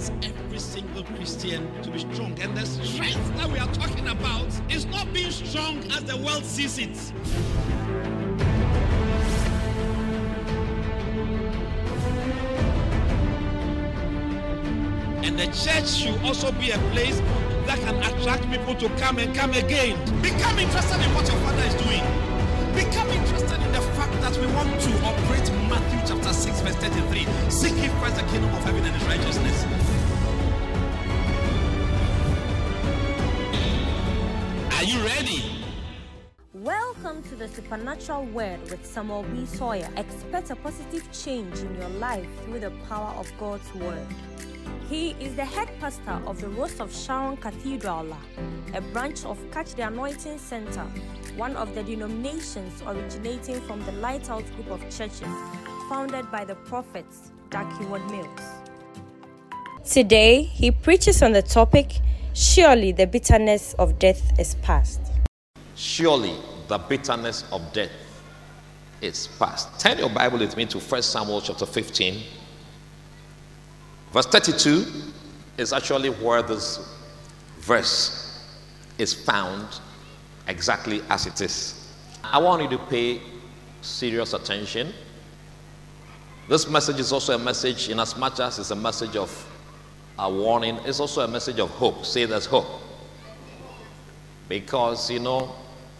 [0.00, 2.34] Wants every single Christian to be strong.
[2.40, 6.42] And the strength that we are talking about is not being strong as the world
[6.42, 6.96] sees it.
[15.22, 17.20] And the church should also be a place
[17.66, 19.98] that can attract people to come and come again.
[20.22, 22.00] Become interested in what your father is doing.
[22.72, 27.50] Become interested in the fact that we want to operate Matthew chapter 6, verse 33.
[27.50, 29.79] Seek ye first the kingdom of heaven and his righteousness.
[34.90, 35.44] You ready?
[36.52, 39.46] Welcome to the Supernatural Word with Samuel B.
[39.46, 39.88] Sawyer.
[39.96, 44.04] Expect a positive change in your life through the power of God's Word.
[44.88, 48.16] He is the head pastor of the Rose of Sharon Cathedral,
[48.74, 50.84] a branch of Catch the Anointing Center,
[51.36, 55.22] one of the denominations originating from the Lighthouse Group of Churches,
[55.88, 57.30] founded by the prophets
[57.78, 58.40] Heward Mills.
[59.84, 62.00] Today, he preaches on the topic
[62.32, 65.00] Surely the bitterness of death is past.
[65.74, 66.34] Surely
[66.68, 67.90] the bitterness of death
[69.00, 69.80] is past.
[69.80, 72.22] Turn your Bible with me to 1 Samuel chapter 15.
[74.12, 74.86] Verse 32
[75.58, 76.96] is actually where this
[77.58, 78.44] verse
[78.98, 79.80] is found
[80.46, 81.92] exactly as it is.
[82.22, 83.20] I want you to pay
[83.82, 84.92] serious attention.
[86.48, 89.30] This message is also a message, in as much as it's a message of
[90.20, 92.04] a warning, it's also a message of hope.
[92.04, 92.66] Say there's hope.
[94.48, 95.52] Because, you know,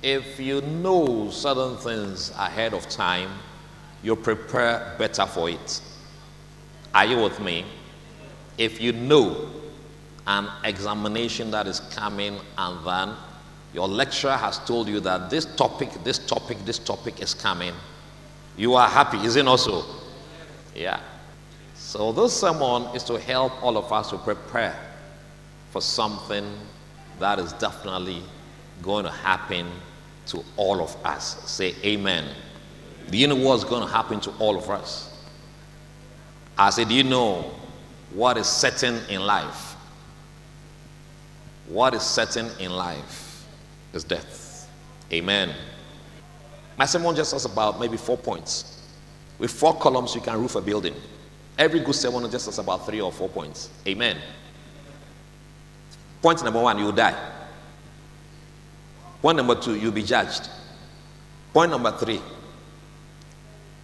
[0.02, 3.30] if you know certain things ahead of time,
[4.02, 5.80] you prepare better for it.
[6.94, 7.64] Are you with me?
[8.60, 9.48] if you know
[10.26, 13.16] an examination that is coming and then
[13.72, 17.72] your lecturer has told you that this topic, this topic, this topic is coming,
[18.58, 19.82] you are happy, is it also?
[20.74, 21.00] Yeah.
[21.90, 24.78] So this sermon is to help all of us to prepare
[25.72, 26.48] for something
[27.18, 28.22] that is definitely
[28.80, 29.66] going to happen
[30.26, 31.50] to all of us.
[31.50, 32.26] Say amen.
[33.10, 35.20] Do you know what's going to happen to all of us?
[36.56, 37.50] I said, do you know
[38.12, 39.74] what is certain in life.
[41.66, 43.44] What is certain in life
[43.92, 44.70] is death.
[45.12, 45.52] Amen.
[46.78, 48.80] My sermon just has about maybe four points.
[49.40, 50.94] With four columns, you can roof a building.
[51.60, 53.68] Every good sermon just has about three or four points.
[53.86, 54.16] Amen.
[56.22, 57.14] Point number one, you'll die.
[59.20, 60.48] Point number two, you'll be judged.
[61.52, 62.22] Point number three,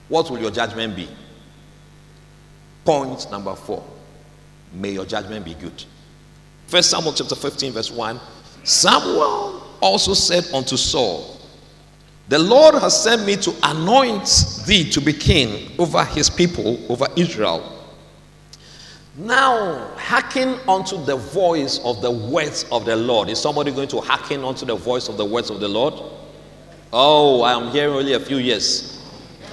[0.08, 1.06] what will your judgment be?
[2.82, 3.84] Point number four,
[4.72, 5.84] may your judgment be good.
[6.68, 8.18] First Samuel chapter 15, verse 1.
[8.64, 11.35] Samuel also said unto Saul,
[12.28, 17.06] The Lord has sent me to anoint thee to be king over his people, over
[17.14, 17.72] Israel.
[19.16, 23.28] Now, hearken unto the voice of the words of the Lord.
[23.28, 25.94] Is somebody going to hearken unto the voice of the words of the Lord?
[26.92, 29.00] Oh, I am hearing only a few years.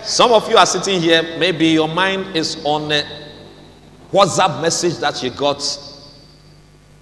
[0.02, 3.06] Some of you are sitting here, maybe your mind is on a
[4.12, 5.62] WhatsApp message that you got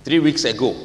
[0.04, 0.76] three weeks ago,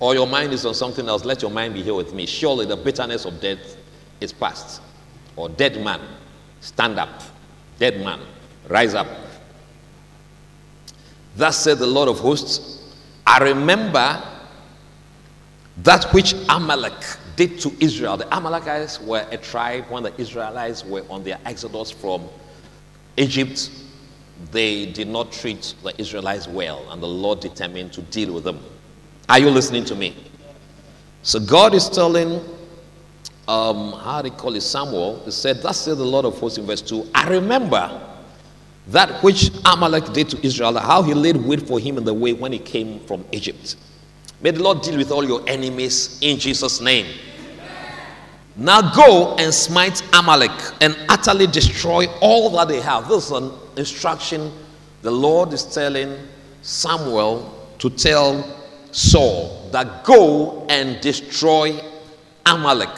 [0.00, 2.26] or your mind is on something else, let your mind be here with me.
[2.26, 3.76] Surely the bitterness of death
[4.20, 4.82] is past.
[5.36, 6.00] Or dead man,
[6.60, 7.22] stand up.
[7.78, 8.20] Dead man,
[8.68, 9.06] rise up.
[11.36, 12.94] Thus said the Lord of hosts,
[13.26, 14.22] I remember
[15.78, 16.94] that which Amalek
[17.36, 18.16] did to Israel.
[18.16, 22.26] The Amalekites were a tribe when the Israelites were on their exodus from
[23.18, 23.70] Egypt
[24.50, 28.62] they did not treat the Israelites well, and the Lord determined to deal with them.
[29.28, 30.14] Are you listening to me?
[31.22, 32.40] So God is telling,
[33.48, 36.58] um, how do you call it, Samuel, he said, Thus said the Lord of hosts
[36.58, 38.02] in verse 2, I remember
[38.88, 42.32] that which Amalek did to Israel, how he laid wait for him in the way
[42.32, 43.76] when he came from Egypt.
[44.40, 47.06] May the Lord deal with all your enemies in Jesus' name.
[48.56, 50.50] Now go and smite Amalek
[50.80, 53.08] and utterly destroy all that they have.
[53.08, 54.52] This is an instruction
[55.02, 56.16] the Lord is telling
[56.62, 58.44] Samuel to tell
[58.92, 61.78] Saul that go and destroy
[62.44, 62.90] Amalek.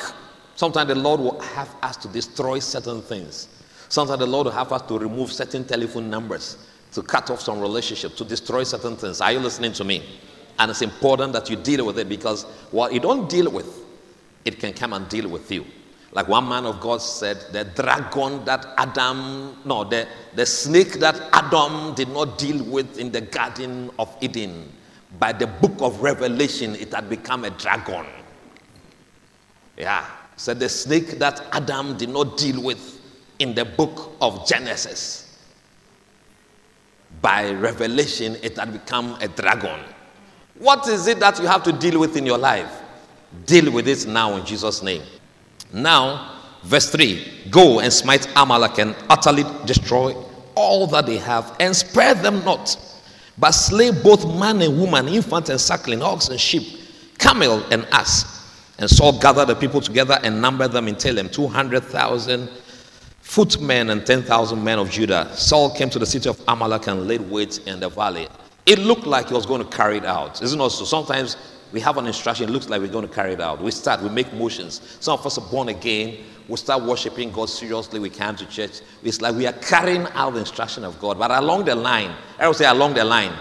[0.59, 3.47] Sometimes the Lord will have us to destroy certain things.
[3.89, 7.61] Sometimes the Lord will have us to remove certain telephone numbers, to cut off some
[7.61, 9.21] relationship, to destroy certain things.
[9.21, 10.03] Are you listening to me?
[10.59, 13.69] And it's important that you deal with it because what you don't deal with,
[14.45, 15.65] it can come and deal with you.
[16.11, 21.21] Like one man of God said, the dragon that Adam, no, the, the snake that
[21.35, 24.73] Adam did not deal with in the Garden of Eden,
[25.21, 28.07] by the book of Revelation, it had become a dragon.
[29.77, 30.05] Yeah.
[30.39, 33.01] Said the snake that Adam did not deal with
[33.39, 35.29] in the book of Genesis.
[37.21, 39.81] by revelation, it had become a dragon.
[40.59, 42.83] What is it that you have to deal with in your life?
[43.47, 45.03] Deal with it now in Jesus' name.
[45.73, 50.15] Now, verse 3 Go and smite Amalek and utterly destroy
[50.55, 52.77] all that they have, and spare them not,
[53.37, 56.81] but slay both man and woman, infant and suckling, ox and sheep,
[57.19, 58.38] camel and ass.
[58.79, 62.49] And Saul gathered the people together and numbered them in Telaim, 200,000
[63.21, 65.31] footmen and 10,000 men of Judah.
[65.35, 68.29] Saul came to the city of Amalek and laid wait in the valley.
[68.67, 70.41] It looked like he was going to carry it out.
[70.43, 70.85] Isn't it so?
[70.85, 71.37] Sometimes
[71.73, 73.61] we have an instruction, it looks like we're going to carry it out.
[73.61, 74.81] We start, we make motions.
[75.01, 76.25] Some of us are born again.
[76.49, 78.01] We start worshiping God seriously.
[78.01, 78.81] We come to church.
[79.03, 81.19] It's like we are carrying out the instruction of God.
[81.19, 83.35] But along the line, I would say along the line,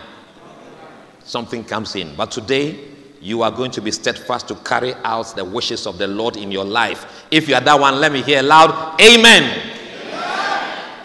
[1.23, 2.15] something comes in.
[2.15, 2.96] But today,
[3.27, 6.49] you are going to be steadfast to carry out the wishes of the Lord in
[6.49, 7.25] your life.
[7.29, 9.73] If you are that one, let me hear loud, Amen.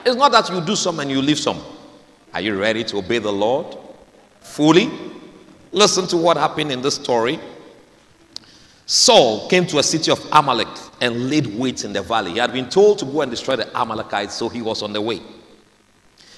[0.07, 1.61] It's not that you do some and you leave some.
[2.33, 3.77] Are you ready to obey the Lord
[4.41, 4.89] fully?
[5.73, 7.41] Listen to what happened in this story.
[8.87, 10.69] Saul came to a city of Amalek
[11.01, 12.33] and laid wait in the valley.
[12.33, 15.01] He had been told to go and destroy the Amalekites, so he was on the
[15.01, 15.21] way.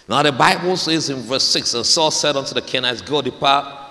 [0.08, 3.83] Now, the Bible says in verse 6 And Saul said unto the Kenites, Go, depart,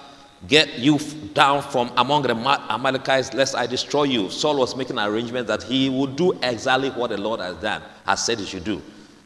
[0.47, 0.97] get you
[1.33, 2.31] down from among the
[2.69, 4.29] Amalekites, lest I destroy you.
[4.29, 7.81] Saul was making an arrangement that he would do exactly what the Lord has done,
[8.05, 8.81] has said he should do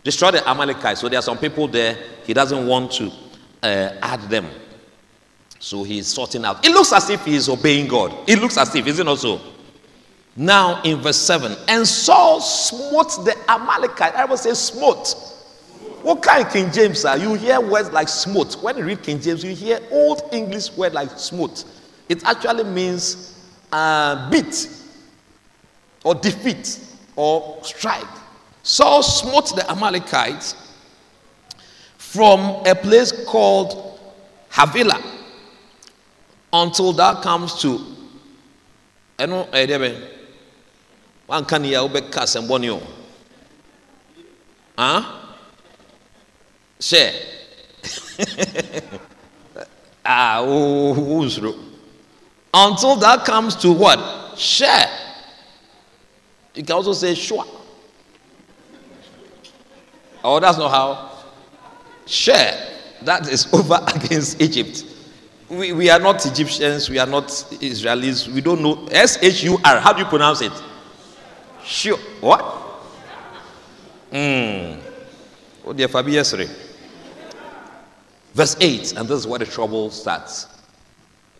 [0.07, 1.01] destroy the Amalekites.
[1.01, 3.11] So there are some people there, he doesn't want to
[3.61, 4.47] uh, add them.
[5.59, 6.65] So he's sorting out.
[6.65, 8.13] It looks as if he is obeying God.
[8.25, 9.41] It looks as if, isn't it also?
[10.33, 14.15] Now in verse 7, and Saul smote the Amalekite.
[14.15, 15.13] I will say smote.
[16.07, 17.17] What kind of King James are?
[17.17, 18.53] You hear words like smote.
[18.63, 21.65] When you read King James, you hear old English word like smote.
[22.07, 23.37] It actually means
[23.73, 24.69] uh, beat
[26.05, 26.79] or defeat
[27.17, 28.07] or strike.
[28.63, 30.55] Saul smote the Amalekites
[31.97, 33.99] from a place called
[34.49, 35.03] Havilah
[36.53, 37.85] until that comes to
[42.23, 42.81] asɛmbɔne o
[44.77, 45.16] ah
[46.79, 47.13] hyɛ
[50.05, 50.41] ah
[52.53, 53.99] until that comes to what
[54.37, 54.89] share
[56.55, 57.45] you can also say sure
[60.23, 61.09] Oh, that's not how.
[62.05, 62.67] Share.
[63.03, 64.83] That is over against Egypt.
[65.49, 66.89] We, we are not Egyptians.
[66.89, 68.27] We are not Israelis.
[68.27, 68.85] We don't know.
[68.91, 69.79] S H U R.
[69.79, 70.51] How do you pronounce it?
[71.63, 71.97] Sure.
[72.19, 72.41] What?
[74.09, 74.79] Hmm.
[75.65, 76.49] Oh, dear Fabi Yesri.
[78.37, 80.45] Verse 8, and this is where the trouble starts.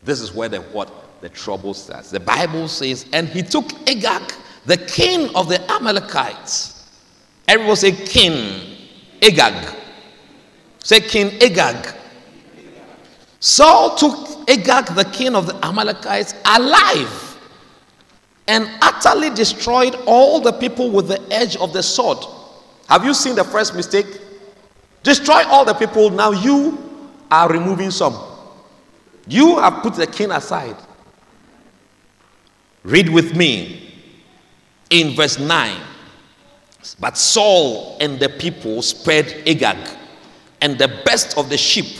[0.03, 1.21] This is where the what?
[1.21, 2.09] The trouble starts.
[2.09, 4.33] The Bible says, and he took Agag,
[4.65, 6.77] the king of the Amalekites
[7.47, 8.75] Everyone say King
[9.21, 9.73] Agag.
[10.83, 11.95] Say King Agag.
[13.39, 17.23] Saul took Agag, the king of the Amalekites, alive
[18.49, 22.17] and utterly destroyed all the people with the edge of the sword.
[22.87, 24.05] Have you seen the first mistake?
[25.03, 26.09] Destroy all the people.
[26.09, 26.86] Now you
[27.31, 28.15] are removing some.
[29.27, 30.75] You have put the king aside.
[32.83, 33.93] Read with me
[34.89, 35.81] in verse 9.
[36.99, 39.77] But Saul and the people spared Agag
[40.61, 41.99] and the best of the sheep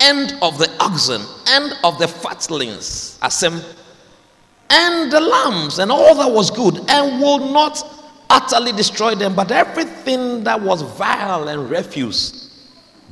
[0.00, 3.64] and of the oxen and of the fatlings, Asem,
[4.70, 7.82] and the lambs and all that was good, and will not
[8.28, 12.45] utterly destroy them, but everything that was vile and refuse,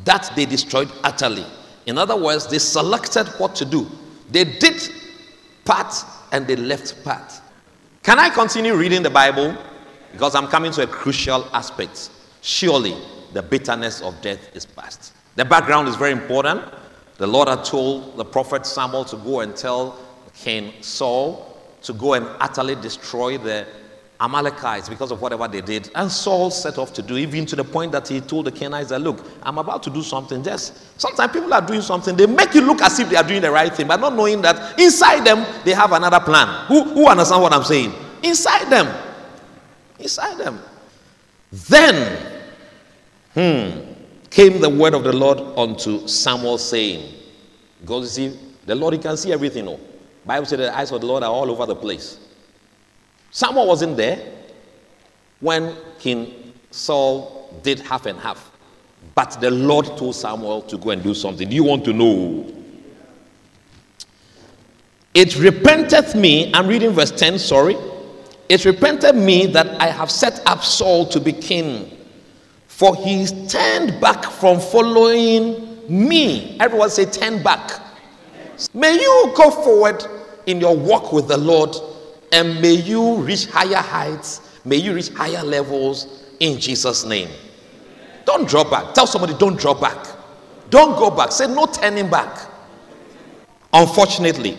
[0.04, 1.44] that they destroyed utterly.
[1.87, 3.87] In other words, they selected what to do.
[4.30, 4.88] They did
[5.64, 5.94] part
[6.32, 7.32] and they left part.
[8.02, 9.56] Can I continue reading the Bible?
[10.12, 12.11] Because I'm coming to a crucial aspect.
[12.42, 12.96] Surely
[13.32, 15.12] the bitterness of death is past.
[15.37, 16.62] The background is very important.
[17.16, 19.99] The Lord had told the prophet Samuel to go and tell
[20.34, 23.66] King Saul to go and utterly destroy the
[24.21, 25.90] Amalekites because of whatever they did.
[25.94, 28.88] And Saul set off to do, even to the point that he told the Kenites
[28.88, 30.42] that, look, I'm about to do something.
[30.42, 33.42] Just sometimes people are doing something, they make you look as if they are doing
[33.42, 36.66] the right thing, but not knowing that inside them they have another plan.
[36.66, 37.92] Who, who understand what I'm saying?
[38.23, 39.04] Inside them
[39.99, 40.61] inside them.
[41.50, 42.18] Then
[43.35, 43.92] hmm,
[44.30, 47.12] came the word of the Lord unto Samuel, saying,
[47.80, 49.68] Because you see, the Lord, he can see everything.
[49.68, 49.80] Oh.
[50.25, 52.18] Bible said the eyes of the Lord are all over the place.
[53.34, 54.32] Samuel wasn't there
[55.40, 58.52] when King Saul did half and half.
[59.16, 61.48] But the Lord told Samuel to go and do something.
[61.48, 62.46] Do you want to know?
[65.14, 66.54] It repenteth me.
[66.54, 67.76] I'm reading verse 10, sorry.
[68.48, 71.90] It repented me that I have set up Saul to be king,
[72.68, 76.56] for he turned back from following me.
[76.60, 77.82] Everyone say, turn back.
[78.72, 80.04] May you go forward
[80.46, 81.74] in your walk with the Lord
[82.34, 84.40] and may you reach higher heights.
[84.64, 87.28] May you reach higher levels in Jesus' name.
[88.24, 88.92] Don't draw back.
[88.92, 90.04] Tell somebody, don't draw back.
[90.68, 91.30] Don't go back.
[91.30, 92.50] Say, no turning back.
[93.72, 94.58] Unfortunately,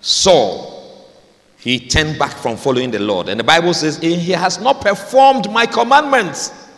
[0.00, 1.08] Saul,
[1.58, 3.28] he turned back from following the Lord.
[3.28, 6.68] And the Bible says, He has not performed my commandments.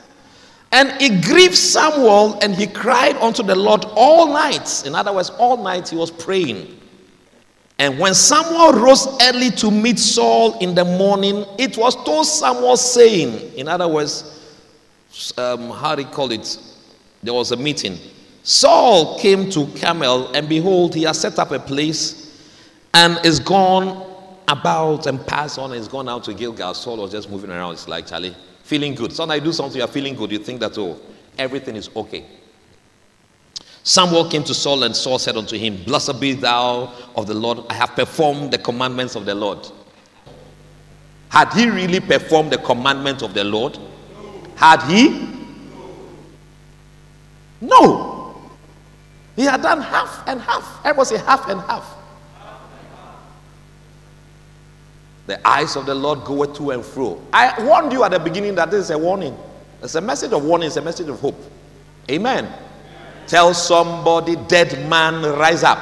[0.72, 4.84] And he grieved Samuel, and he cried unto the Lord all night.
[4.86, 6.80] In other words, all night he was praying.
[7.78, 12.76] And when Samuel rose early to meet Saul in the morning, it was told Samuel,
[12.76, 14.30] saying, in other words,
[15.36, 16.58] um, how do you call it?
[17.22, 17.98] There was a meeting.
[18.42, 22.46] Saul came to Carmel, and behold, he has set up a place
[22.92, 24.10] and is gone
[24.46, 26.74] about and passed on and is gone out to Gilgal.
[26.74, 27.72] Saul was just moving around.
[27.72, 29.12] It's like, Charlie, feeling good.
[29.12, 30.30] Sometimes you do something, you're feeling good.
[30.30, 31.00] You think that, oh,
[31.38, 32.24] everything is okay.
[33.84, 37.58] Samuel came to Saul, and Saul said unto him, Blessed be thou of the Lord.
[37.68, 39.58] I have performed the commandments of the Lord.
[41.28, 43.76] Had he really performed the commandments of the Lord?
[43.76, 44.50] No.
[44.56, 45.28] Had he?
[47.60, 48.50] No.
[49.36, 50.80] He had done half and half.
[50.82, 51.94] Everybody say half and half.
[55.26, 57.20] The eyes of the Lord go to and fro.
[57.34, 59.36] I warned you at the beginning that this is a warning.
[59.82, 61.38] It's a message of warning, it's a message of hope.
[62.10, 62.50] Amen.
[63.26, 65.78] Tell somebody, dead man, rise up.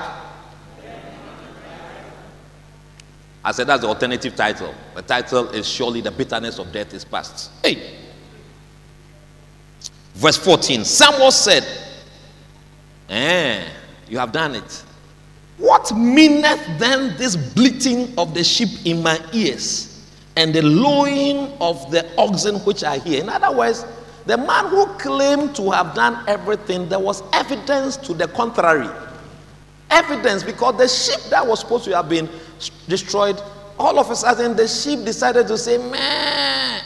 [3.44, 4.72] I said that's the alternative title.
[4.94, 7.50] The title is Surely the Bitterness of Death is Past.
[7.62, 7.96] Hey.
[10.14, 11.66] Verse 14 Samuel said,
[13.08, 13.66] Eh,
[14.08, 14.84] you have done it.
[15.58, 21.90] What meaneth then this bleating of the sheep in my ears and the lowing of
[21.90, 23.22] the oxen which I hear?
[23.22, 23.84] In other words,
[24.26, 28.88] the man who claimed to have done everything, there was evidence to the contrary.
[29.90, 32.28] Evidence because the sheep that was supposed to have been
[32.88, 33.40] destroyed,
[33.78, 36.82] all of a sudden the sheep decided to say, man.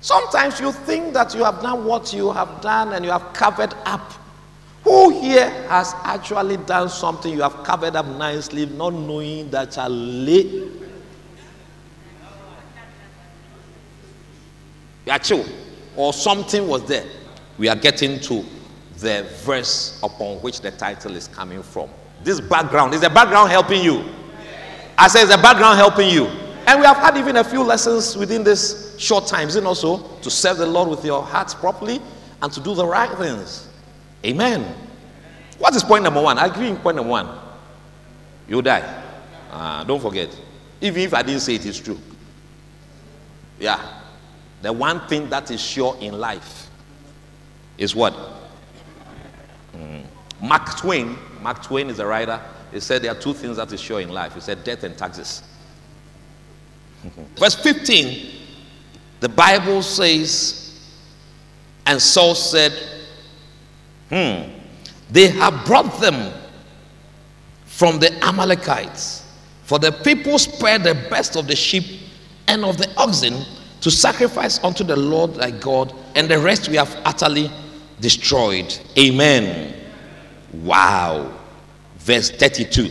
[0.00, 3.74] Sometimes you think that you have done what you have done and you have covered
[3.86, 4.12] up.
[4.84, 9.90] Who here has actually done something you have covered up nicely, not knowing that shall
[15.06, 15.48] Yacho,
[15.96, 17.06] or something was there.
[17.58, 18.44] We are getting to
[18.98, 21.88] the verse upon which the title is coming from.
[22.24, 24.04] This background is the background helping you.
[24.98, 26.26] I say, is the background helping you?
[26.66, 30.30] And we have had even a few lessons within this short time, isn't also to
[30.30, 32.00] serve the Lord with your hearts properly
[32.42, 33.68] and to do the right things.
[34.24, 34.74] Amen.
[35.58, 36.38] What is point number one?
[36.38, 37.28] I agree in point number one.
[38.48, 39.02] You die.
[39.50, 40.28] Uh, don't forget.
[40.80, 41.98] Even if I didn't say it, it's true.
[43.60, 43.95] Yeah.
[44.66, 46.68] The one thing that is sure in life
[47.78, 48.12] is what?
[49.72, 50.02] Mm.
[50.42, 52.40] Mark Twain, Mark Twain is a writer.
[52.72, 54.34] He said there are two things that is sure in life.
[54.34, 55.44] He said death and taxes.
[57.36, 58.40] Verse 15,
[59.20, 60.80] the Bible says,
[61.86, 62.72] and Saul said,
[64.08, 64.50] Hmm,
[65.12, 66.32] they have brought them
[67.66, 69.32] from the Amalekites.
[69.62, 72.00] For the people spared the best of the sheep
[72.48, 73.44] and of the oxen
[73.86, 77.48] to sacrifice unto the Lord thy God, and the rest we have utterly
[78.00, 78.76] destroyed.
[78.98, 79.76] Amen.
[80.54, 81.32] Wow.
[81.98, 82.88] Verse 32.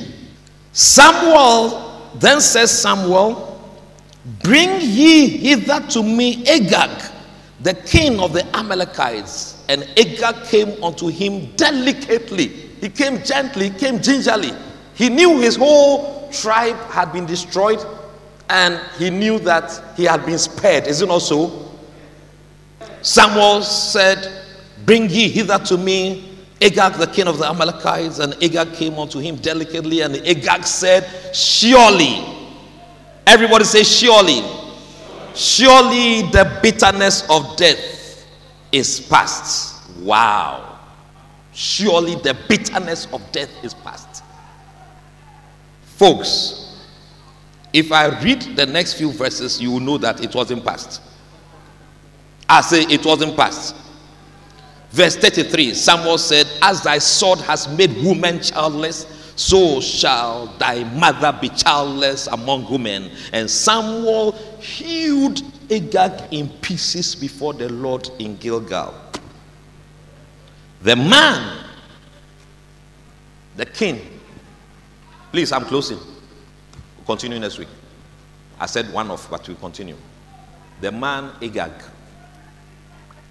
[0.72, 3.62] Samuel then says, Samuel,
[4.42, 7.12] Bring ye hither to me Agag,
[7.60, 9.66] the king of the Amalekites.
[9.68, 12.48] And Agag came unto him delicately.
[12.80, 14.54] He came gently, he came gingerly.
[14.94, 17.86] He knew his whole tribe had been destroyed,
[18.50, 20.88] and he knew that he had been spared.
[20.88, 21.72] Is it not so?
[23.02, 24.44] Samuel said,
[24.86, 28.20] Bring ye hither to me Agag, the king of the Amalekites.
[28.20, 32.36] And Agag came unto him delicately, and Agag said, Surely
[33.28, 34.44] Everybody say, surely.
[35.34, 38.26] Surely the bitterness of death
[38.72, 39.90] is past.
[40.00, 40.80] Wow.
[41.52, 44.24] Surely the bitterness of death is past.
[45.84, 46.65] Folks,
[47.76, 51.02] if I read the next few verses, you will know that it wasn't past.
[52.48, 53.76] I say it wasn't past.
[54.92, 61.38] Verse 33 Samuel said, As thy sword has made women childless, so shall thy mother
[61.42, 63.12] be childless among women.
[63.34, 68.94] And Samuel hewed Agag in pieces before the Lord in Gilgal.
[70.82, 71.66] The man,
[73.58, 74.00] the king,
[75.34, 76.00] please, I'm closing.
[77.06, 77.68] Continue next week.
[78.60, 79.96] I said one off, but we'll continue.
[80.82, 81.72] The man, Agag,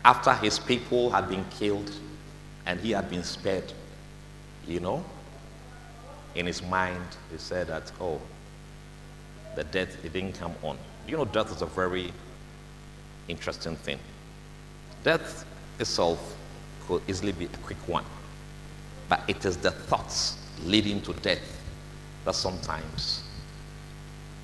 [0.04, 1.90] after his people had been killed,
[2.66, 3.72] and he had been spared,
[4.66, 5.04] you know,
[6.36, 8.20] in his mind, he said that, oh,
[9.56, 10.78] the death, it didn't come on.
[11.08, 12.12] You know, death is a very
[13.28, 13.98] interesting thing.
[15.02, 15.44] Death
[15.80, 16.36] itself
[16.86, 18.04] could easily be a quick one,
[19.08, 21.60] but it is the thoughts leading to death
[22.24, 23.23] that sometimes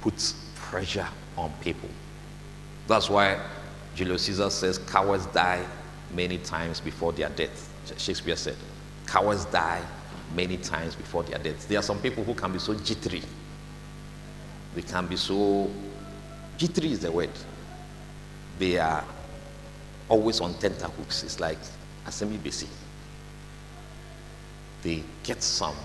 [0.01, 1.89] puts pressure on people.
[2.87, 3.41] That's why
[3.95, 5.65] Julius Caesar says cowards die
[6.15, 7.69] many times before their death.
[7.99, 8.57] Shakespeare said,
[9.07, 9.83] cowards die
[10.35, 11.69] many times before their death.
[11.69, 13.23] There are some people who can be so jittery.
[14.75, 15.71] They can be so,
[16.57, 17.31] jittery is the word.
[18.59, 19.05] They are
[20.09, 21.23] always on tenterhooks.
[21.25, 21.59] It's like
[22.07, 22.69] a semi busy.
[24.83, 25.77] They get some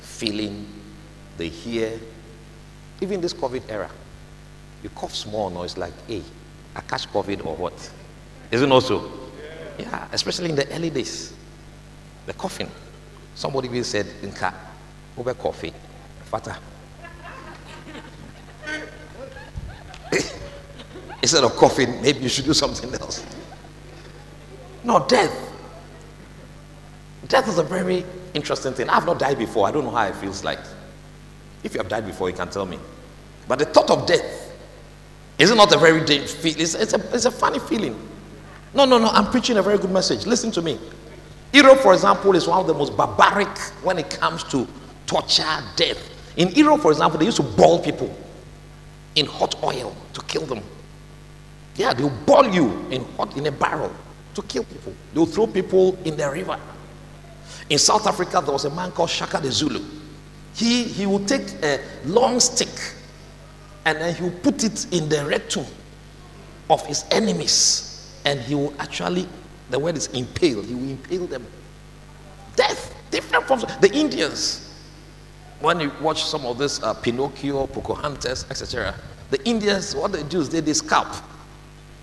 [0.00, 0.66] feeling,
[1.36, 1.98] they hear.
[3.00, 3.90] Even this COVID era,
[4.82, 6.22] you cough small noise like, hey,
[6.74, 7.90] I catch COVID or what?
[8.50, 9.10] Isn't also?
[9.78, 11.34] Yeah, especially in the early days.
[12.26, 12.70] The coughing.
[13.34, 14.54] Somebody even said in car,
[15.16, 15.72] over coffee,
[16.24, 16.56] fata.
[21.22, 23.24] Instead of coughing, maybe you should do something else.
[24.84, 25.34] No, death.
[27.28, 28.88] Death is a very interesting thing.
[28.88, 29.66] I've not died before.
[29.66, 30.60] I don't know how it feels like.
[31.66, 32.78] If you have died before, you can tell me.
[33.48, 34.52] But the thought of death
[35.36, 35.98] is not a very?
[36.00, 37.98] It's, it's, a, it's a funny feeling.
[38.72, 39.08] No, no, no.
[39.08, 40.26] I'm preaching a very good message.
[40.26, 40.78] Listen to me.
[41.52, 43.48] Europe, for example, is one of the most barbaric
[43.82, 44.68] when it comes to
[45.06, 45.42] torture,
[45.74, 45.98] death.
[46.36, 48.16] In Europe, for example, they used to boil people
[49.16, 50.62] in hot oil to kill them.
[51.74, 53.92] Yeah, they'll boil you in hot in a barrel
[54.34, 54.94] to kill people.
[55.12, 56.60] They'll throw people in the river.
[57.68, 59.95] In South Africa, there was a man called Shaka the Zulu.
[60.56, 62.94] He, he would take a long stick
[63.84, 65.66] and then he will put it in the rectum
[66.70, 69.28] of his enemies and he will actually,
[69.68, 71.46] the word is impale, he will impale them.
[72.56, 74.62] Death, different from the Indians.
[75.60, 78.94] When you watch some of this uh, Pinocchio, Pocahontas, etc.,
[79.30, 81.08] the Indians, what they do is they, they scalp.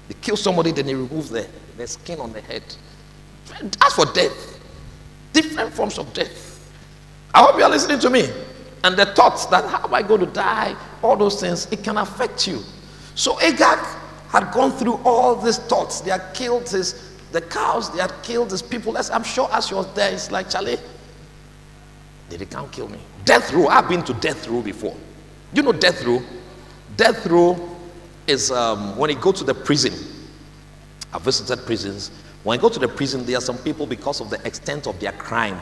[0.08, 1.48] They kill somebody, then they remove the,
[1.78, 2.64] the skin on the head.
[3.82, 4.60] As for death,
[5.34, 6.54] different forms of death.
[7.34, 8.30] I hope you are listening to me.
[8.84, 11.98] And the thoughts that how am I going to die, all those things, it can
[11.98, 12.62] affect you.
[13.16, 13.80] So Agag
[14.30, 16.02] had gone through all these thoughts.
[16.02, 18.98] They had killed his the cows, they had killed his people.
[18.98, 20.78] As I'm sure as he was there, it's like Charlie,
[22.30, 23.00] they, can't kill me.
[23.26, 23.68] Death row.
[23.68, 24.96] I've been to death row before.
[25.54, 26.22] You know death row?
[26.96, 27.58] Death row
[28.28, 29.94] is um, when you go to the prison.
[31.12, 32.12] I visited prisons.
[32.44, 35.00] When you go to the prison, there are some people, because of the extent of
[35.00, 35.60] their crime,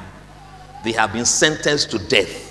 [0.84, 2.51] they have been sentenced to death.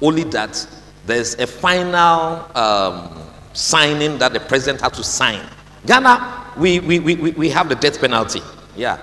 [0.00, 0.66] Only that
[1.06, 5.40] there's a final um, signing that the president had to sign.
[5.86, 8.40] Ghana, we, we, we, we have the death penalty.
[8.76, 8.98] Yeah.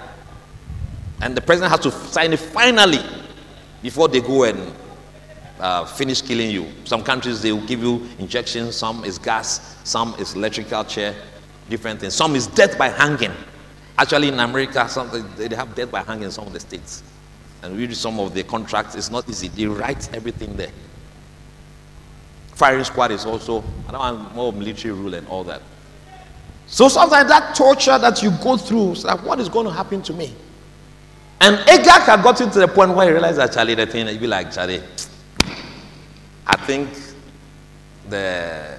[1.22, 3.00] And the president has to sign it finally
[3.82, 4.74] before they go and
[5.60, 6.68] uh, finish killing you.
[6.84, 11.16] Some countries they will give you injections, some is gas, some is electrical chair,
[11.70, 12.14] different things.
[12.14, 13.32] Some is death by hanging.
[13.98, 17.04] Actually, in America, some, they have death by hanging in some of the states.
[17.64, 19.48] And read some of the contracts, it's not easy.
[19.48, 20.72] They write everything there.
[22.54, 25.62] Firing squad is also, I don't want more military rule and all that.
[26.68, 30.02] So sometimes that torture that you go through, it's like, what is going to happen
[30.04, 30.34] to me?
[31.42, 34.20] And Agag had gotten to the point where he realized that Charlie, the thing, he'd
[34.20, 34.82] be like, Charlie,
[36.46, 36.90] I think
[38.10, 38.78] the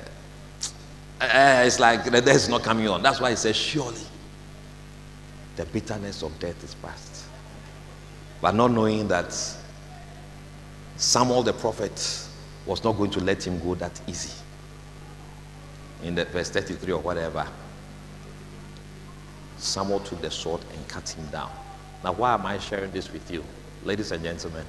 [1.21, 3.03] uh, it's like the death is not coming on.
[3.03, 4.01] That's why he says, surely
[5.57, 7.14] the bitterness of death is past.
[8.45, 9.35] But not knowing that
[10.97, 12.29] Samuel the prophet
[12.67, 14.35] was not going to let him go that easy.
[16.03, 17.47] In the verse 33 or whatever,
[19.57, 21.51] Samuel took the sword and cut him down.
[22.05, 23.43] Now, why am I sharing this with you?
[23.83, 24.67] Ladies and gentlemen,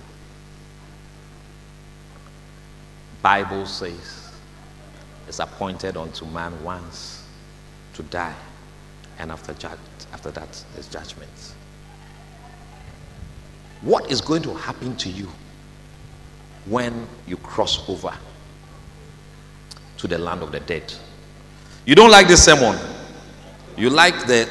[3.21, 4.31] Bible says
[5.27, 7.27] it's appointed unto man once
[7.95, 8.35] to die,
[9.19, 9.51] and after,
[10.13, 11.55] after that, there's judgment.
[13.81, 15.29] What is going to happen to you
[16.65, 18.13] when you cross over
[19.97, 20.93] to the land of the dead?
[21.85, 22.79] You don't like this sermon.
[23.77, 24.47] You like the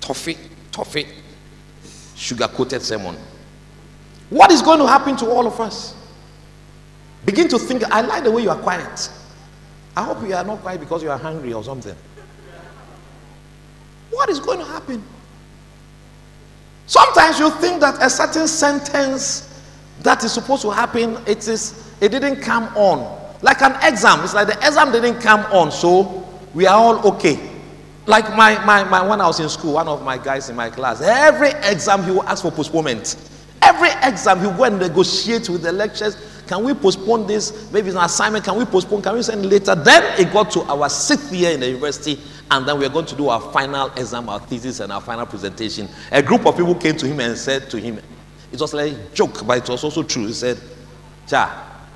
[0.00, 0.38] toffee,
[0.72, 1.06] toffee,
[2.14, 3.16] sugar coated sermon.
[4.30, 5.94] What is going to happen to all of us?
[7.26, 7.84] Begin to think.
[7.84, 9.10] I like the way you are quiet.
[9.96, 11.94] I hope you are not quiet because you are hungry or something.
[14.10, 15.02] What is going to happen?
[16.86, 19.62] Sometimes you think that a certain sentence
[20.00, 23.20] that is supposed to happen, it is it didn't come on.
[23.42, 24.20] Like an exam.
[24.24, 27.38] It's like the exam didn't come on, so we are all okay.
[28.06, 30.68] Like my, my, my when I was in school, one of my guys in my
[30.68, 33.16] class, every exam he will ask for postponement.
[33.64, 36.16] every exam, he go and negotiate with the lecturers.
[36.46, 37.70] Can we postpone this?
[37.72, 38.44] Maybe it's an assignment.
[38.44, 39.02] Can we postpone?
[39.02, 39.74] Can we send later?
[39.74, 43.06] Then it got to our sixth year in the university, and then we are going
[43.06, 45.88] to do our final exam, our thesis, and our final presentation.
[46.12, 47.98] A group of people came to him and said to him,
[48.52, 50.26] it was like a joke, but it was also true.
[50.26, 50.60] He said,
[51.26, 51.86] Cha,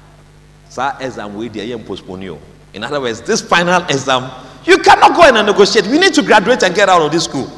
[0.69, 2.39] sir, exam we dare postpone you.
[2.75, 4.31] In other words, this final exam,
[4.65, 5.87] you cannot go in and negotiate.
[5.87, 7.51] We need to graduate and get out of this school.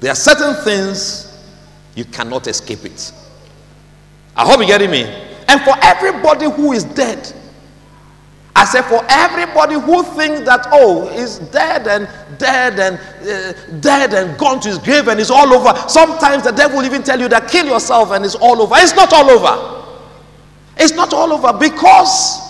[0.00, 1.26] There are certain things
[1.94, 3.12] you cannot escape it.
[4.36, 5.02] I hope you're getting me.
[5.48, 7.32] And for everybody who is dead,
[8.54, 14.12] I said, for everybody who thinks that, oh, he's dead and dead and uh, dead
[14.12, 15.72] and gone to his grave and it's all over.
[15.88, 18.74] Sometimes the devil will even tell you that kill yourself and it's all over.
[18.78, 19.86] It's not all over.
[20.76, 22.40] It's not all over because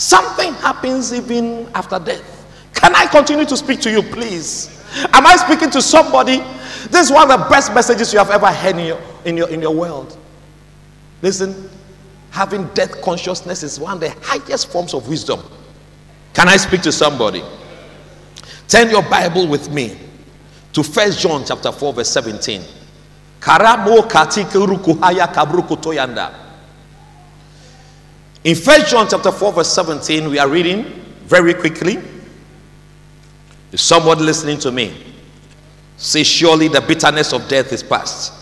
[0.00, 2.36] something happens even after death.
[2.74, 4.84] Can I continue to speak to you, please?
[5.12, 6.38] Am I speaking to somebody?
[6.90, 9.48] This is one of the best messages you have ever heard in your, in your,
[9.50, 10.16] in your world.
[11.22, 11.70] Listen,
[12.30, 15.40] having death consciousness is one of the highest forms of wisdom.
[16.32, 17.42] Can I speak to somebody?
[18.68, 19.98] Turn your Bible with me
[20.72, 22.62] to First John chapter 4, verse 17.
[28.44, 30.84] In First John chapter 4, verse 17, we are reading
[31.24, 31.98] very quickly.
[33.72, 35.04] Is somebody listening to me?
[35.96, 38.39] Say, surely the bitterness of death is past.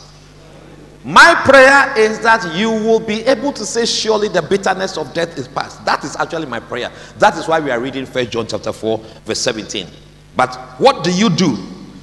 [1.09, 5.39] My prayer is that you will be able to say, surely the bitterness of death
[5.39, 5.83] is past.
[5.87, 6.93] That is actually my prayer.
[7.17, 9.87] That is why we are reading First John chapter 4, verse 17.
[10.37, 11.57] But what do you do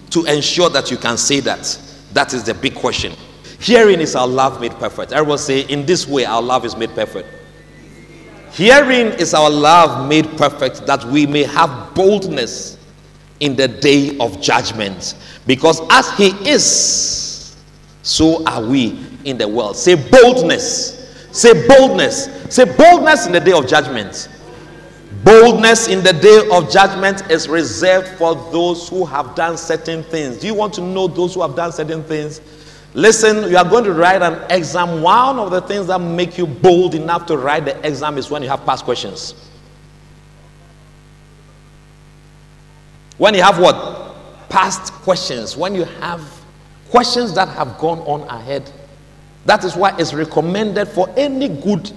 [0.09, 1.79] to ensure that you can say that?
[2.13, 3.13] That is the big question.
[3.59, 5.11] Hearing is our love made perfect.
[5.11, 7.29] Everyone say, in this way, our love is made perfect.
[8.53, 12.79] Hearing is our love made perfect that we may have boldness
[13.39, 15.13] in the day of judgment.
[15.45, 17.24] Because as He is,
[18.05, 19.75] so are we in the world.
[19.75, 21.09] Say boldness.
[21.31, 22.29] Say boldness.
[22.53, 24.29] Say boldness in the day of judgment.
[25.23, 30.37] Boldness in the day of judgment is reserved for those who have done certain things.
[30.37, 32.41] Do you want to know those who have done certain things?
[32.93, 35.01] Listen, you are going to write an exam.
[35.01, 38.43] One of the things that make you bold enough to write the exam is when
[38.43, 39.33] you have past questions.
[43.17, 44.15] When you have what?
[44.49, 45.57] Past questions.
[45.57, 46.21] When you have
[46.89, 48.71] questions that have gone on ahead.
[49.45, 51.91] That is why it's recommended for any good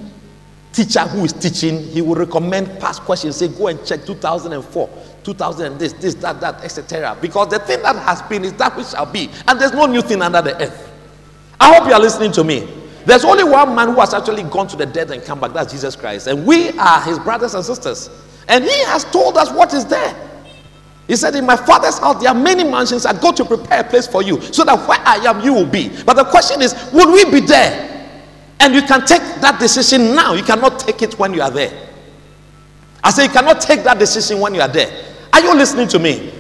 [0.73, 3.37] teacher who is teaching, he will recommend past questions.
[3.37, 4.91] Say, go and check 2004,
[5.25, 7.17] 2000, this, this, that, that, etc.
[7.21, 9.31] Because the thing that has been is that which shall be.
[9.47, 10.93] And there's no new thing under the earth.
[11.59, 12.69] I hope you are listening to me.
[13.05, 15.53] There's only one man who has actually gone to the dead and come back.
[15.53, 16.27] That's Jesus Christ.
[16.27, 18.11] And we are his brothers and sisters.
[18.49, 20.28] And he has told us what is there.
[21.09, 23.07] He said, In my father's house, there are many mansions.
[23.07, 25.67] I go to prepare a place for you so that where I am, you will
[25.67, 25.89] be.
[26.05, 27.87] But the question is, will we be there?
[28.61, 30.35] And you can take that decision now.
[30.35, 31.89] You cannot take it when you are there.
[33.03, 35.05] I say, you cannot take that decision when you are there.
[35.33, 36.33] Are you listening to me?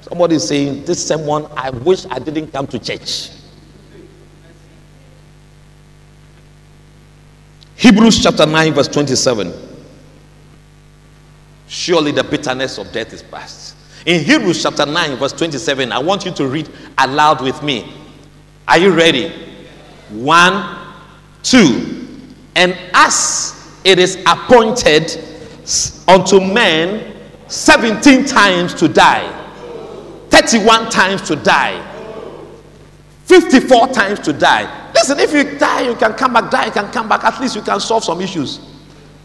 [0.00, 3.30] Somebody is saying, This someone, I wish I didn't come to church.
[7.76, 9.52] Hebrews chapter 9, verse 27.
[11.68, 13.71] Surely the bitterness of death is past.
[14.04, 17.92] In Hebrews chapter 9, verse 27, I want you to read aloud with me.
[18.66, 19.30] Are you ready?
[20.10, 20.76] One,
[21.42, 22.08] two.
[22.56, 25.18] And as it is appointed
[26.08, 29.38] unto men 17 times to die,
[30.30, 31.88] 31 times to die,
[33.26, 34.90] 54 times to die.
[34.94, 37.54] Listen, if you die, you can come back, die, you can come back, at least
[37.54, 38.71] you can solve some issues.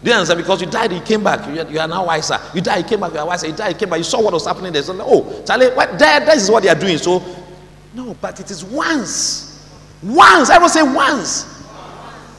[0.02, 0.38] Do you understand?
[0.38, 1.46] Because you died, you came back.
[1.48, 2.38] You, you are now wiser.
[2.54, 3.48] You died, you came back, you are wiser.
[3.48, 3.98] You died, you came back.
[3.98, 4.82] You saw what was happening there.
[4.82, 6.98] So, oh, Charlie, what, this is what they are doing.
[6.98, 7.22] So,
[7.94, 9.68] no, but it is once.
[10.02, 10.50] Once.
[10.50, 11.58] Everyone say once.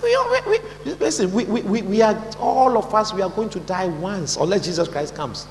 [0.02, 0.18] We,
[0.48, 3.88] we, we, listen, we, we, we are, all of us, we are going to die
[3.88, 5.46] once unless Jesus Christ comes.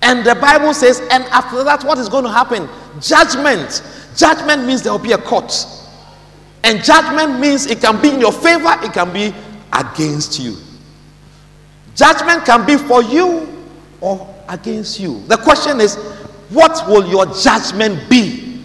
[0.00, 2.68] And the Bible says, and after that, what is going to happen?
[3.00, 3.82] Judgment.
[4.16, 5.52] Judgment means there will be a court.
[6.64, 9.34] And judgment means it can be in your favor, it can be
[9.72, 10.56] against you.
[11.94, 13.48] Judgment can be for you
[14.00, 15.20] or against you.
[15.26, 15.96] The question is,
[16.50, 18.62] what will your judgment be?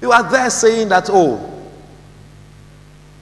[0.00, 1.48] You are there saying that, oh,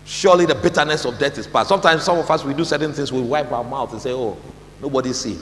[0.04, 1.68] surely the bitterness of death is past.
[1.68, 4.36] Sometimes some of us, we do certain things, we wipe our mouth and say, oh,
[4.80, 5.38] nobody see.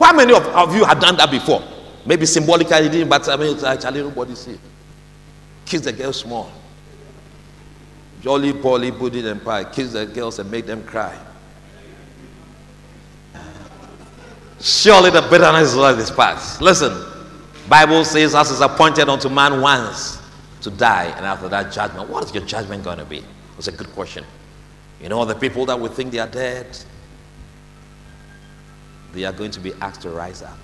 [0.00, 1.62] How many of, of you have done that before?
[2.06, 4.58] Maybe symbolically, but I mean, actually nobody see.
[5.66, 6.50] Kiss the girl small.
[8.20, 11.18] Jolly Polly pudding and pie, kiss the girls and make them cry.
[14.60, 16.60] Surely the bitterness of life is past.
[16.60, 17.06] Listen,
[17.68, 20.20] Bible says, as is appointed unto man once,
[20.60, 22.10] to die, and after that, judgment.
[22.10, 23.24] What is your judgment going to be?
[23.56, 24.24] It's a good question.
[25.00, 26.66] You know, the people that we think they are dead,
[29.12, 30.58] they are going to be asked to rise up.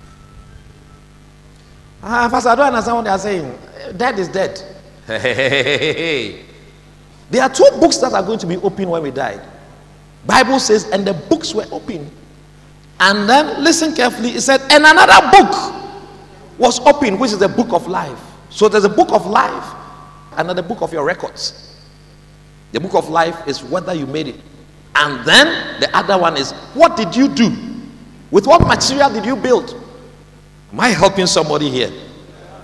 [2.03, 3.57] Ah, Pastor, I don't understand what they are saying.
[3.97, 4.61] Dead is dead.
[5.07, 6.46] Hey, hey, hey, hey, hey.
[7.29, 9.41] There are two books that are going to be open when we died.
[10.25, 12.09] Bible says, and the books were open.
[12.99, 14.29] And then listen carefully.
[14.29, 18.19] It said, and another book was open, which is the book of life.
[18.49, 19.75] So there's a book of life,
[20.31, 21.75] and another book of your records.
[22.71, 24.35] The book of life is whether you made it.
[24.95, 27.55] And then the other one is what did you do?
[28.31, 29.81] With what material did you build?
[30.73, 31.91] Am I helping somebody here?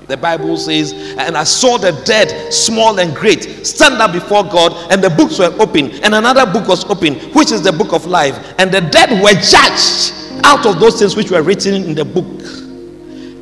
[0.07, 4.91] The Bible says, and I saw the dead, small and great, stand up before God,
[4.91, 8.05] and the books were open, and another book was open, which is the book of
[8.05, 8.53] life.
[8.59, 10.13] And the dead were judged
[10.43, 12.27] out of those things which were written in the book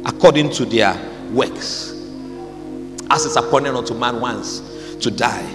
[0.06, 0.94] according to their
[1.32, 1.92] works.
[3.10, 4.60] As it's appointed unto man once
[5.00, 5.50] to die,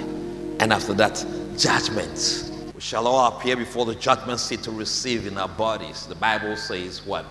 [0.59, 1.25] and after that,
[1.57, 2.51] judgment.
[2.75, 6.07] We shall all appear before the judgment seat to receive in our bodies.
[6.07, 7.25] The Bible says what?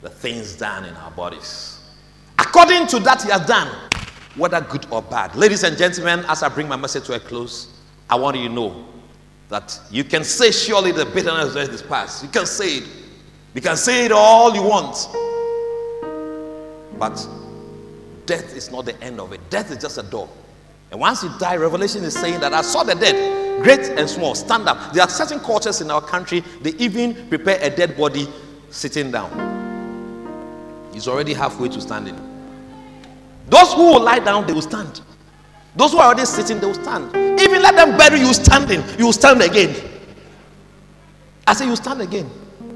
[0.00, 1.77] The things done in our bodies
[2.48, 3.68] according to that he has done,
[4.36, 5.34] whether good or bad.
[5.36, 8.54] Ladies and gentlemen, as I bring my message to a close, I want you to
[8.54, 8.86] know
[9.50, 12.22] that you can say, Surely the bitterness is past.
[12.22, 12.88] You can say it.
[13.54, 14.96] You can say it all you want.
[16.98, 17.28] But
[18.24, 20.28] death is not the end of it, death is just a door.
[20.90, 24.34] And once you die, Revelation is saying that I saw the dead, great and small,
[24.34, 24.94] stand up.
[24.94, 28.26] There are certain cultures in our country, they even prepare a dead body
[28.70, 29.30] sitting down.
[30.94, 32.37] He's already halfway to standing.
[33.48, 35.00] Those who will lie down, they will stand.
[35.74, 37.14] Those who are already sitting, they will stand.
[37.40, 39.74] Even let them bury you standing, you will stand again.
[41.46, 42.28] I say, you stand again.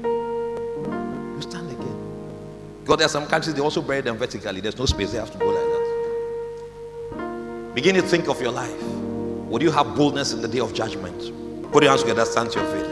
[0.03, 1.95] You stand again.
[2.85, 4.61] God, there are some countries, they also bury them vertically.
[4.61, 5.83] There's no space, they have to go like that.
[7.75, 8.81] Begin to think of your life.
[9.49, 11.31] Would you have boldness in the day of judgment?
[11.71, 12.87] Put your hands together, stand to your feet.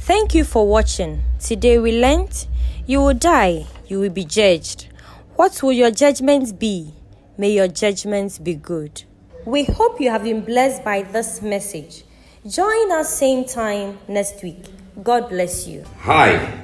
[0.00, 1.22] Thank you for watching.
[1.38, 2.46] Today we learned
[2.86, 4.88] you will die you will be judged.
[5.36, 6.94] What will your judgments be?
[7.36, 9.04] May your judgments be good.
[9.44, 12.04] We hope you have been blessed by this message.
[12.48, 14.64] Join us same time next week.
[15.02, 15.84] God bless you.
[16.00, 16.58] Hi.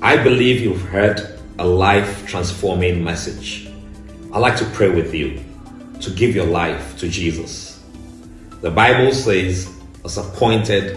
[0.00, 3.68] I believe you've heard a life transforming message.
[4.32, 5.42] I'd like to pray with you
[6.00, 7.82] to give your life to Jesus.
[8.60, 9.68] The Bible says
[10.04, 10.96] it's appointed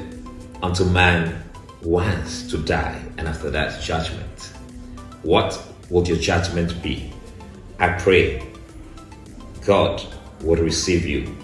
[0.62, 1.44] unto man
[1.82, 4.53] once to die, and after that, judgment.
[5.24, 7.12] What would your judgment be?
[7.80, 8.48] I pray
[9.66, 10.04] God
[10.42, 11.36] would receive you.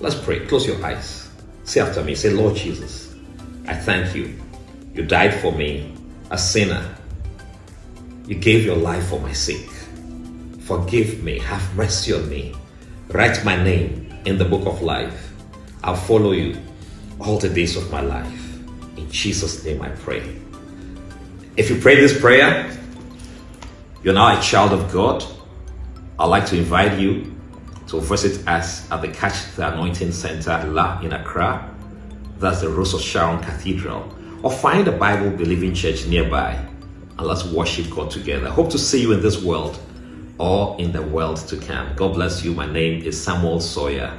[0.00, 0.40] Let's pray.
[0.46, 1.30] Close your eyes.
[1.64, 2.14] Say after me.
[2.14, 3.14] Say, Lord Jesus,
[3.66, 4.38] I thank you.
[4.94, 5.94] You died for me,
[6.30, 6.94] a sinner.
[8.26, 9.70] You gave your life for my sake.
[10.60, 11.38] Forgive me.
[11.38, 12.54] Have mercy on me.
[13.08, 15.32] Write my name in the book of life.
[15.84, 16.56] I'll follow you
[17.20, 18.58] all the days of my life.
[18.96, 20.36] In Jesus' name I pray.
[21.56, 22.70] If you pray this prayer,
[24.06, 25.24] you're now a child of God.
[26.16, 27.34] I'd like to invite you
[27.88, 31.68] to visit us at the Catch the Anointing Center La in Accra.
[32.38, 34.08] That's the Rose of Sharon Cathedral.
[34.44, 36.52] Or find a Bible believing church nearby
[37.18, 38.48] and let's worship God together.
[38.48, 39.76] Hope to see you in this world
[40.38, 41.92] or in the world to come.
[41.96, 42.54] God bless you.
[42.54, 44.16] My name is Samuel Sawyer.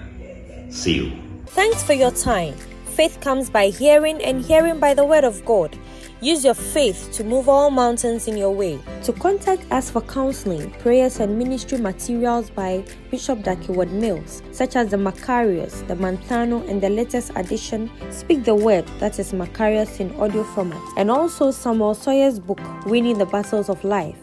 [0.70, 1.14] See you.
[1.46, 2.56] Thanks for your time.
[2.88, 5.78] Faith comes by hearing, and hearing by the word of God.
[6.20, 8.80] Use your faith to move all mountains in your way.
[9.04, 14.90] To contact us for counseling, prayers, and ministry materials by Bishop Dag Heward-Mills, such as
[14.90, 20.12] the Makarios, the Manthano, and the latest edition, Speak the Word, that is Makarios in
[20.20, 24.18] audio format, and also Samuel Sawyer's book, Winning the Battles of Life.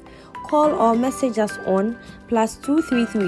[0.48, 3.20] Call or message us on plus 233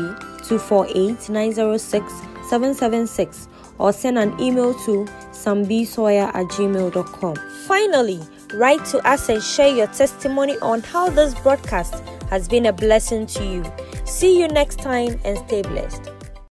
[0.44, 2.12] 248 906
[2.48, 3.48] 776
[3.78, 7.36] or send an email to sambsawyer at gmail.com.
[7.66, 8.20] Finally,
[8.56, 13.26] Write to us and share your testimony on how this broadcast has been a blessing
[13.26, 13.62] to you.
[14.06, 16.15] See you next time and stay blessed.